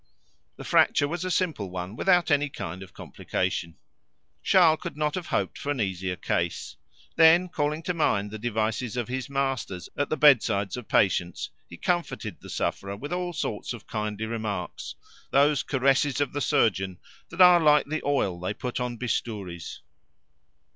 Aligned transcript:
The 0.55 0.63
fracture 0.63 1.07
was 1.07 1.23
a 1.23 1.29
simple 1.29 1.69
one, 1.69 1.95
without 1.95 2.31
any 2.31 2.49
kind 2.49 2.81
of 2.81 2.91
complication. 2.91 3.77
Charles 4.41 4.79
could 4.81 4.97
not 4.97 5.13
have 5.13 5.27
hoped 5.27 5.59
for 5.59 5.69
an 5.71 5.79
easier 5.79 6.15
case. 6.15 6.75
Then 7.17 7.47
calling 7.49 7.83
to 7.83 7.93
mind 7.93 8.31
the 8.31 8.39
devices 8.39 8.97
of 8.97 9.07
his 9.09 9.29
masters 9.29 9.89
at 9.95 10.09
the 10.09 10.17
bedsides 10.17 10.75
of 10.75 10.87
patients, 10.87 11.51
he 11.69 11.77
comforted 11.77 12.37
the 12.41 12.49
sufferer 12.49 12.95
with 12.97 13.13
all 13.13 13.31
sorts 13.31 13.73
of 13.73 13.85
kindly 13.85 14.25
remarks, 14.25 14.95
those 15.29 15.61
caresses 15.61 16.19
of 16.19 16.33
the 16.33 16.41
surgeon 16.41 16.97
that 17.29 17.39
are 17.39 17.59
like 17.59 17.85
the 17.85 18.01
oil 18.03 18.39
they 18.39 18.55
put 18.55 18.79
on 18.79 18.97
bistouries. 18.97 19.81